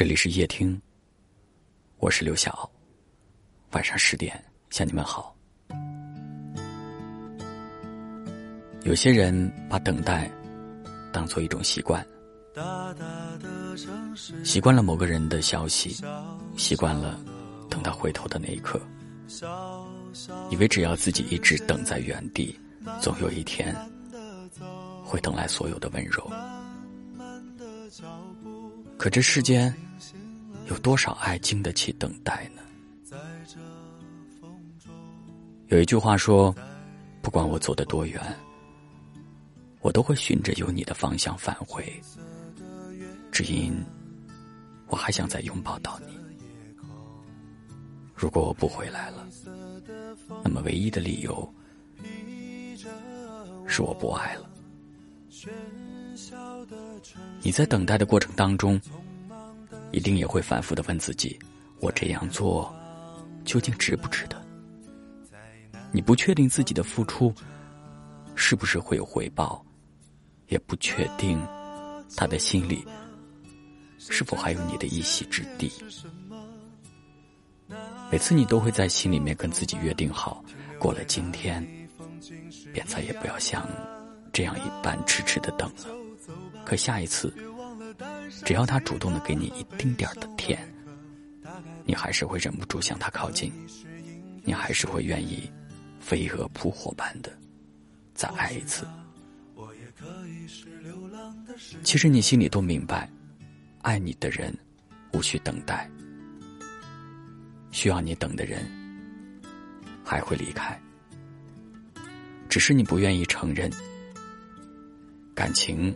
[0.00, 0.80] 这里是夜听，
[1.98, 2.70] 我是刘晓。
[3.72, 5.36] 晚上十点向你们好。
[8.84, 10.30] 有些人把等待
[11.12, 12.02] 当做一种习惯，
[14.42, 16.02] 习惯了某个人的消息，
[16.56, 17.20] 习惯了
[17.68, 18.80] 等他回头的那一刻，
[20.50, 22.58] 以为只要自己一直等在原地，
[23.02, 23.76] 总有一天
[25.04, 26.26] 会等来所有的温柔。
[28.96, 29.70] 可这世间。
[30.70, 32.62] 有多少爱经得起等待呢？
[35.66, 36.54] 有一句话说
[37.20, 38.22] ：“不管我走得多远，
[39.80, 42.00] 我都会循着有你的方向返回，
[43.32, 43.74] 只因
[44.86, 46.16] 我还想再拥抱到你。
[48.14, 49.26] 如果我不回来了，
[50.44, 51.52] 那么唯一的理由
[53.66, 54.48] 是我不爱了。
[57.42, 58.80] 你在等待的过程当中。”
[59.92, 61.38] 一定也会反复的问自己：
[61.80, 62.72] 我这样做
[63.44, 64.40] 究竟值不值得？
[65.92, 67.34] 你不确定自己的付出
[68.36, 69.64] 是不是会有回报，
[70.46, 71.44] 也不确定
[72.16, 72.84] 他的心里
[73.98, 75.72] 是否还有你的一席之地。
[78.10, 80.44] 每次你都会在心里面跟自己约定好，
[80.78, 81.64] 过了今天，
[82.72, 83.68] 便再也不要像
[84.32, 85.86] 这样一般痴痴的等了。
[86.64, 87.34] 可下一次。
[88.50, 90.58] 只要他主动的给你一丁点的甜，
[91.84, 93.52] 你还是会忍不住向他靠近，
[94.42, 95.48] 你还是会愿意
[96.00, 97.32] 飞蛾扑火般的
[98.12, 98.84] 再爱一次。
[101.84, 103.08] 其实你心里都明白，
[103.82, 104.52] 爱你的人
[105.12, 105.88] 无需等待，
[107.70, 108.68] 需要你等的人
[110.04, 110.76] 还会离开，
[112.48, 113.70] 只是你不愿意承认
[115.36, 115.94] 感情。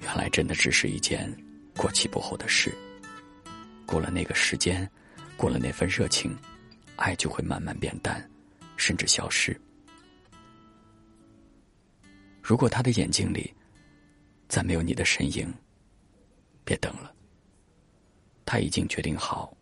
[0.00, 1.30] 原来真的只是一件
[1.76, 2.74] 过期不候的事。
[3.86, 4.88] 过了那个时间，
[5.36, 6.36] 过了那份热情，
[6.96, 8.28] 爱就会慢慢变淡，
[8.76, 9.58] 甚至消失。
[12.42, 13.52] 如果他的眼睛里
[14.48, 15.52] 再没有你的身影，
[16.64, 17.14] 别等了。
[18.44, 19.56] 他已经决定好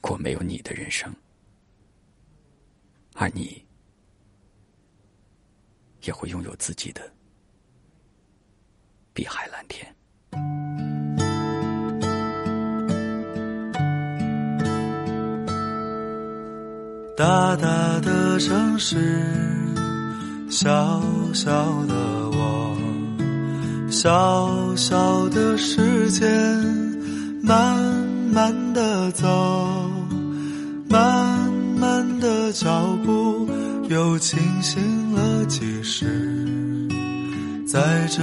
[0.00, 1.12] 过没有你的人生，
[3.14, 3.64] 而你
[6.02, 7.12] 也会拥有自己的。
[9.18, 9.84] 碧海蓝天。
[17.16, 18.96] 大大的城市，
[20.48, 21.02] 小
[21.34, 21.50] 小
[21.86, 21.94] 的
[22.30, 22.78] 我，
[23.90, 26.24] 小小的时间，
[27.42, 27.76] 慢
[28.32, 29.26] 慢的走，
[30.88, 33.48] 慢慢的脚步，
[33.88, 36.86] 又清醒了几时，
[37.66, 38.22] 在这。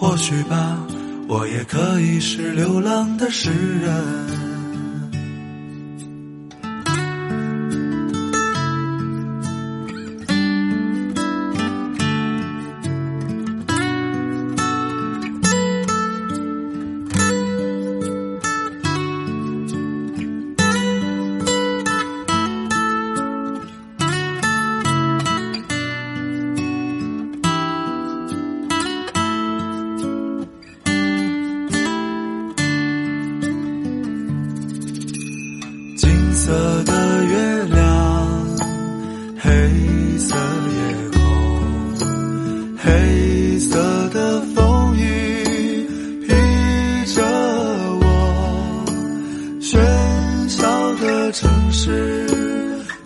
[0.00, 0.78] 或许吧，
[1.26, 4.47] 我也可以是流浪的诗人。
[51.32, 52.26] 城市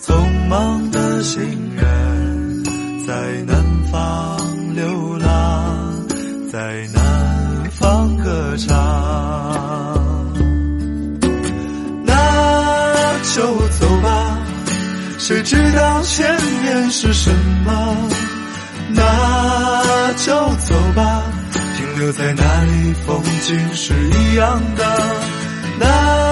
[0.00, 0.14] 匆
[0.48, 1.42] 忙的行
[1.74, 2.64] 人
[3.04, 3.14] 在
[3.46, 6.06] 南方流浪
[6.52, 8.76] 在南方歌唱。
[12.04, 14.38] 那就走吧
[15.18, 16.24] 谁知道前
[16.62, 17.30] 面是什
[17.64, 18.08] 么
[18.94, 21.22] 那就走吧
[21.76, 25.32] 停留在那里风景是一样的。
[25.80, 26.31] 那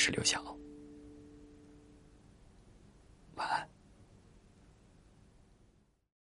[0.00, 0.59] 是刘晓。